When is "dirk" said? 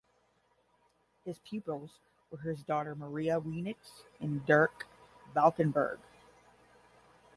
4.47-4.87